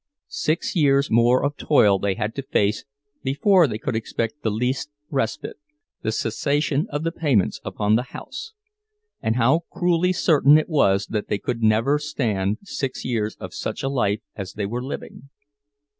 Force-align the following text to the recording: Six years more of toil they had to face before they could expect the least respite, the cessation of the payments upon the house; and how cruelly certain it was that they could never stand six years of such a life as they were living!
Six 0.29 0.75
years 0.75 1.11
more 1.11 1.45
of 1.45 1.57
toil 1.57 1.99
they 1.99 2.15
had 2.15 2.33
to 2.33 2.41
face 2.41 2.85
before 3.21 3.67
they 3.67 3.77
could 3.77 3.95
expect 3.95 4.41
the 4.41 4.49
least 4.49 4.89
respite, 5.11 5.57
the 6.01 6.11
cessation 6.11 6.87
of 6.89 7.03
the 7.03 7.11
payments 7.11 7.61
upon 7.63 7.95
the 7.97 8.01
house; 8.09 8.53
and 9.21 9.35
how 9.35 9.65
cruelly 9.71 10.11
certain 10.11 10.57
it 10.57 10.69
was 10.69 11.05
that 11.05 11.27
they 11.27 11.37
could 11.37 11.61
never 11.61 11.99
stand 11.99 12.57
six 12.63 13.05
years 13.05 13.35
of 13.35 13.53
such 13.53 13.83
a 13.83 13.89
life 13.89 14.21
as 14.35 14.53
they 14.53 14.65
were 14.65 14.83
living! 14.83 15.29